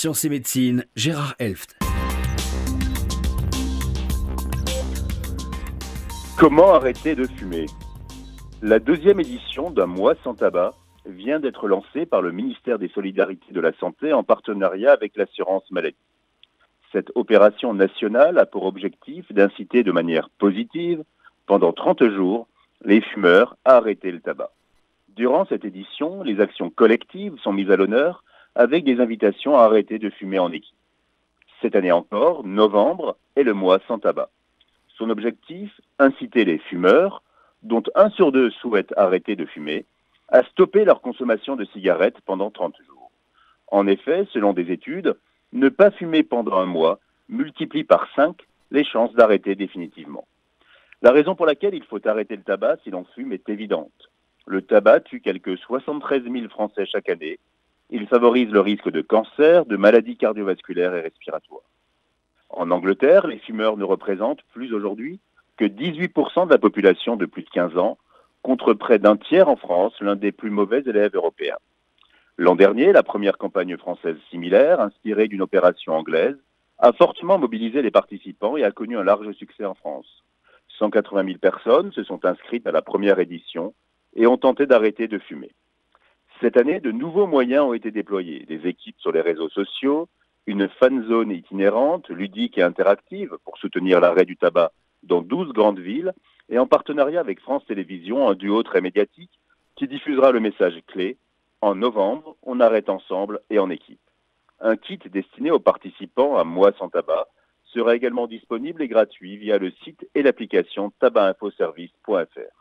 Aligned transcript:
Sciences 0.00 0.24
et 0.24 0.30
Médecine, 0.30 0.86
Gérard 0.96 1.34
Elft. 1.38 1.76
Comment 6.38 6.72
arrêter 6.72 7.14
de 7.14 7.26
fumer? 7.26 7.66
La 8.62 8.78
deuxième 8.78 9.20
édition 9.20 9.70
d'un 9.70 9.84
mois 9.84 10.14
sans 10.24 10.32
tabac 10.32 10.72
vient 11.04 11.38
d'être 11.38 11.68
lancée 11.68 12.06
par 12.06 12.22
le 12.22 12.32
ministère 12.32 12.78
des 12.78 12.88
Solidarités 12.88 13.52
de 13.52 13.60
la 13.60 13.74
Santé 13.74 14.14
en 14.14 14.22
partenariat 14.22 14.90
avec 14.90 15.18
l'assurance 15.18 15.70
maladie. 15.70 15.96
Cette 16.92 17.12
opération 17.14 17.74
nationale 17.74 18.38
a 18.38 18.46
pour 18.46 18.64
objectif 18.64 19.30
d'inciter 19.30 19.82
de 19.82 19.92
manière 19.92 20.30
positive, 20.38 21.04
pendant 21.44 21.74
30 21.74 22.08
jours, 22.08 22.48
les 22.86 23.02
fumeurs 23.02 23.54
à 23.66 23.74
arrêter 23.74 24.10
le 24.12 24.20
tabac. 24.20 24.52
Durant 25.14 25.44
cette 25.44 25.66
édition, 25.66 26.22
les 26.22 26.40
actions 26.40 26.70
collectives 26.70 27.36
sont 27.42 27.52
mises 27.52 27.70
à 27.70 27.76
l'honneur 27.76 28.24
avec 28.54 28.84
des 28.84 29.00
invitations 29.00 29.56
à 29.56 29.62
arrêter 29.62 29.98
de 29.98 30.10
fumer 30.10 30.38
en 30.38 30.52
équipe. 30.52 30.74
Cette 31.62 31.76
année 31.76 31.92
encore, 31.92 32.44
novembre 32.44 33.16
est 33.36 33.42
le 33.42 33.54
mois 33.54 33.80
sans 33.86 33.98
tabac. 33.98 34.30
Son 34.96 35.10
objectif, 35.10 35.80
inciter 35.98 36.44
les 36.44 36.58
fumeurs, 36.58 37.22
dont 37.62 37.82
un 37.94 38.10
sur 38.10 38.32
deux 38.32 38.50
souhaitent 38.50 38.94
arrêter 38.96 39.36
de 39.36 39.44
fumer, 39.44 39.84
à 40.28 40.42
stopper 40.44 40.84
leur 40.84 41.00
consommation 41.00 41.56
de 41.56 41.64
cigarettes 41.66 42.20
pendant 42.24 42.50
30 42.50 42.74
jours. 42.86 43.10
En 43.68 43.86
effet, 43.86 44.26
selon 44.32 44.52
des 44.52 44.72
études, 44.72 45.16
ne 45.52 45.68
pas 45.68 45.90
fumer 45.90 46.22
pendant 46.22 46.58
un 46.58 46.66
mois 46.66 46.98
multiplie 47.28 47.84
par 47.84 48.08
5 48.14 48.36
les 48.70 48.84
chances 48.84 49.12
d'arrêter 49.14 49.54
définitivement. 49.54 50.26
La 51.02 51.12
raison 51.12 51.34
pour 51.34 51.46
laquelle 51.46 51.74
il 51.74 51.84
faut 51.84 52.06
arrêter 52.06 52.36
le 52.36 52.42
tabac 52.42 52.76
si 52.84 52.90
l'on 52.90 53.04
fume 53.14 53.32
est 53.32 53.48
évidente. 53.48 54.10
Le 54.46 54.62
tabac 54.62 55.00
tue 55.00 55.20
quelques 55.20 55.56
73 55.58 56.24
000 56.24 56.48
Français 56.48 56.86
chaque 56.86 57.08
année. 57.08 57.38
Il 57.92 58.06
favorise 58.06 58.50
le 58.50 58.60
risque 58.60 58.88
de 58.88 59.00
cancer, 59.00 59.66
de 59.66 59.76
maladies 59.76 60.16
cardiovasculaires 60.16 60.94
et 60.94 61.00
respiratoires. 61.00 61.68
En 62.48 62.70
Angleterre, 62.70 63.26
les 63.26 63.38
fumeurs 63.38 63.76
ne 63.76 63.84
représentent 63.84 64.42
plus 64.52 64.72
aujourd'hui 64.72 65.18
que 65.56 65.64
18% 65.64 66.46
de 66.46 66.52
la 66.52 66.58
population 66.58 67.16
de 67.16 67.26
plus 67.26 67.42
de 67.42 67.50
15 67.50 67.76
ans, 67.76 67.98
contre 68.42 68.74
près 68.74 68.98
d'un 68.98 69.16
tiers 69.16 69.48
en 69.48 69.56
France, 69.56 69.92
l'un 70.00 70.16
des 70.16 70.32
plus 70.32 70.50
mauvais 70.50 70.82
élèves 70.86 71.14
européens. 71.14 71.58
L'an 72.38 72.54
dernier, 72.54 72.92
la 72.92 73.02
première 73.02 73.38
campagne 73.38 73.76
française 73.76 74.16
similaire, 74.30 74.80
inspirée 74.80 75.28
d'une 75.28 75.42
opération 75.42 75.92
anglaise, 75.92 76.36
a 76.78 76.92
fortement 76.92 77.38
mobilisé 77.38 77.82
les 77.82 77.90
participants 77.90 78.56
et 78.56 78.64
a 78.64 78.70
connu 78.70 78.96
un 78.96 79.04
large 79.04 79.32
succès 79.32 79.64
en 79.64 79.74
France. 79.74 80.24
180 80.78 81.24
000 81.24 81.38
personnes 81.38 81.92
se 81.92 82.04
sont 82.04 82.24
inscrites 82.24 82.66
à 82.66 82.72
la 82.72 82.82
première 82.82 83.18
édition 83.18 83.74
et 84.14 84.26
ont 84.26 84.38
tenté 84.38 84.66
d'arrêter 84.66 85.08
de 85.08 85.18
fumer. 85.18 85.50
Cette 86.40 86.56
année, 86.56 86.80
de 86.80 86.90
nouveaux 86.90 87.26
moyens 87.26 87.64
ont 87.64 87.74
été 87.74 87.90
déployés, 87.90 88.46
des 88.46 88.66
équipes 88.66 88.98
sur 88.98 89.12
les 89.12 89.20
réseaux 89.20 89.50
sociaux, 89.50 90.08
une 90.46 90.70
fan 90.70 91.06
zone 91.06 91.32
itinérante, 91.32 92.08
ludique 92.08 92.56
et 92.56 92.62
interactive 92.62 93.36
pour 93.44 93.58
soutenir 93.58 94.00
l'arrêt 94.00 94.24
du 94.24 94.38
tabac 94.38 94.72
dans 95.02 95.20
12 95.20 95.52
grandes 95.52 95.80
villes 95.80 96.14
et 96.48 96.58
en 96.58 96.66
partenariat 96.66 97.20
avec 97.20 97.40
France 97.40 97.66
Télévisions, 97.66 98.26
un 98.26 98.34
duo 98.34 98.62
très 98.62 98.80
médiatique 98.80 99.38
qui 99.76 99.86
diffusera 99.86 100.32
le 100.32 100.40
message 100.40 100.80
clé 100.86 101.18
En 101.60 101.74
novembre, 101.74 102.36
on 102.42 102.60
arrête 102.60 102.88
ensemble 102.88 103.40
et 103.50 103.58
en 103.58 103.68
équipe. 103.68 104.00
Un 104.60 104.76
kit 104.76 104.98
destiné 105.12 105.50
aux 105.50 105.60
participants 105.60 106.38
à 106.38 106.44
Mois 106.44 106.72
sans 106.78 106.88
tabac 106.88 107.28
sera 107.64 107.94
également 107.94 108.26
disponible 108.26 108.80
et 108.82 108.88
gratuit 108.88 109.36
via 109.36 109.58
le 109.58 109.72
site 109.84 110.08
et 110.14 110.22
l'application 110.22 110.90
tabacinfoservice.fr. 111.00 112.59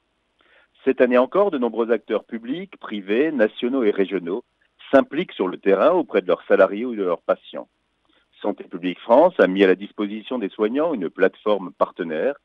Cette 0.85 1.01
année 1.01 1.17
encore, 1.17 1.51
de 1.51 1.57
nombreux 1.57 1.91
acteurs 1.91 2.23
publics, 2.23 2.77
privés, 2.77 3.31
nationaux 3.31 3.83
et 3.83 3.91
régionaux 3.91 4.43
s'impliquent 4.91 5.33
sur 5.33 5.47
le 5.47 5.57
terrain 5.57 5.91
auprès 5.91 6.21
de 6.21 6.27
leurs 6.27 6.43
salariés 6.47 6.85
ou 6.85 6.95
de 6.95 7.03
leurs 7.03 7.21
patients. 7.21 7.67
Santé 8.41 8.63
publique 8.63 8.99
France 8.99 9.33
a 9.39 9.47
mis 9.47 9.63
à 9.63 9.67
la 9.67 9.75
disposition 9.75 10.39
des 10.39 10.47
soignants 10.47 10.93
une 10.93 11.09
plateforme 11.09 11.73
partenaire 11.73 12.35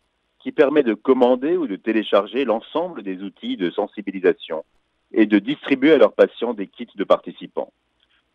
qui 0.41 0.51
permet 0.51 0.83
de 0.83 0.95
commander 0.95 1.57
ou 1.57 1.69
de 1.69 1.77
télécharger 1.77 2.45
l'ensemble 2.45 3.03
des 3.03 3.23
outils 3.23 3.57
de 3.57 3.71
sensibilisation 3.71 4.65
et 5.13 5.27
de 5.27 5.39
distribuer 5.39 5.93
à 5.93 5.99
leurs 5.99 6.13
patients 6.13 6.55
des 6.55 6.67
kits 6.67 6.89
de 6.97 7.05
participants. 7.05 7.73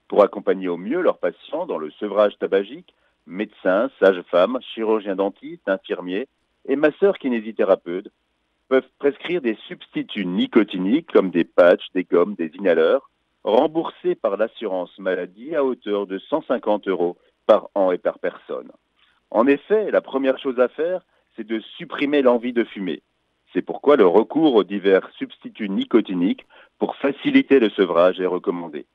Pour 0.07 0.23
accompagner 0.23 0.69
au 0.69 0.77
mieux 0.77 1.01
leurs 1.01 1.19
patients 1.19 1.65
dans 1.65 1.77
le 1.77 1.91
sevrage 1.91 2.37
tabagique, 2.39 2.95
médecins, 3.27 3.91
sages-femmes, 3.99 4.59
chirurgiens 4.73 5.17
dentistes, 5.17 5.67
infirmiers 5.67 6.27
et 6.67 6.77
masseurs 6.77 7.19
kinésithérapeutes 7.19 8.09
peuvent 8.69 8.89
prescrire 8.99 9.41
des 9.41 9.57
substituts 9.67 10.25
nicotiniques 10.25 11.11
comme 11.11 11.31
des 11.31 11.43
patchs, 11.43 11.91
des 11.93 12.03
gommes, 12.03 12.35
des 12.35 12.51
inhaleurs, 12.55 13.09
remboursés 13.43 14.15
par 14.15 14.37
l'assurance 14.37 14.97
maladie 14.99 15.55
à 15.55 15.65
hauteur 15.65 16.07
de 16.07 16.19
150 16.19 16.87
euros 16.87 17.17
par 17.47 17.69
an 17.73 17.91
et 17.91 17.97
par 17.97 18.19
personne. 18.19 18.71
En 19.31 19.47
effet, 19.47 19.91
la 19.91 20.01
première 20.01 20.37
chose 20.37 20.59
à 20.59 20.67
faire, 20.67 21.01
c'est 21.35 21.47
de 21.47 21.59
supprimer 21.77 22.21
l'envie 22.21 22.53
de 22.53 22.63
fumer. 22.63 23.01
C'est 23.53 23.63
pourquoi 23.63 23.95
le 23.95 24.05
recours 24.05 24.53
aux 24.55 24.63
divers 24.63 25.09
substituts 25.17 25.69
nicotiniques 25.69 26.45
pour 26.77 26.95
faciliter 26.95 27.59
le 27.59 27.69
sevrage 27.69 28.19
est 28.19 28.27
recommandé. 28.27 28.85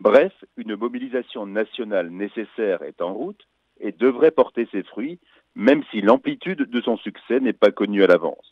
Bref, 0.00 0.32
une 0.56 0.74
mobilisation 0.74 1.46
nationale 1.46 2.10
nécessaire 2.10 2.82
est 2.82 3.00
en 3.00 3.14
route 3.14 3.46
et 3.78 3.92
devrait 3.92 4.32
porter 4.32 4.66
ses 4.72 4.82
fruits, 4.82 5.20
même 5.54 5.84
si 5.90 6.00
l'amplitude 6.00 6.68
de 6.68 6.80
son 6.80 6.96
succès 6.96 7.38
n'est 7.38 7.52
pas 7.52 7.70
connue 7.70 8.02
à 8.02 8.08
l'avance. 8.08 8.51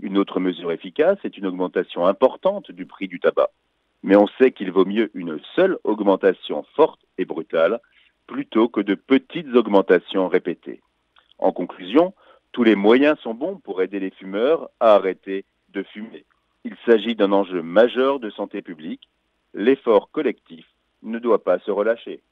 Une 0.00 0.18
autre 0.18 0.40
mesure 0.40 0.72
efficace 0.72 1.18
est 1.24 1.36
une 1.36 1.46
augmentation 1.46 2.06
importante 2.06 2.70
du 2.70 2.86
prix 2.86 3.08
du 3.08 3.20
tabac. 3.20 3.50
Mais 4.02 4.16
on 4.16 4.26
sait 4.38 4.52
qu'il 4.52 4.72
vaut 4.72 4.84
mieux 4.84 5.10
une 5.14 5.38
seule 5.54 5.78
augmentation 5.84 6.64
forte 6.74 7.00
et 7.18 7.24
brutale 7.24 7.80
plutôt 8.26 8.68
que 8.68 8.80
de 8.80 8.94
petites 8.94 9.54
augmentations 9.54 10.28
répétées. 10.28 10.80
En 11.38 11.52
conclusion, 11.52 12.14
tous 12.52 12.64
les 12.64 12.74
moyens 12.74 13.18
sont 13.20 13.34
bons 13.34 13.56
pour 13.56 13.82
aider 13.82 14.00
les 14.00 14.10
fumeurs 14.10 14.68
à 14.80 14.94
arrêter 14.94 15.44
de 15.70 15.82
fumer. 15.82 16.24
Il 16.64 16.76
s'agit 16.86 17.14
d'un 17.14 17.32
enjeu 17.32 17.62
majeur 17.62 18.20
de 18.20 18.30
santé 18.30 18.62
publique. 18.62 19.08
L'effort 19.54 20.10
collectif 20.10 20.66
ne 21.02 21.18
doit 21.18 21.42
pas 21.42 21.58
se 21.60 21.70
relâcher. 21.70 22.22